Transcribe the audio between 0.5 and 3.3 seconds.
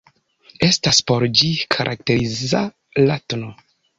Estas por ĝi karakteriza la